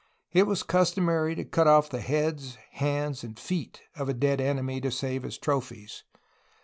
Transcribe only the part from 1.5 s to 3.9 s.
off the head, hands, and feet